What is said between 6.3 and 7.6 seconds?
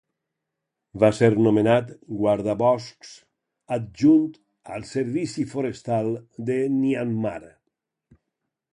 de Myanmar.